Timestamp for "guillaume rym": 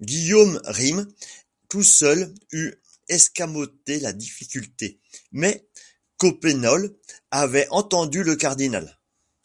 0.00-1.12